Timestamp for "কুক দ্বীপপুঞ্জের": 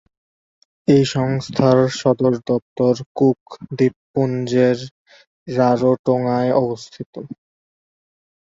3.15-4.77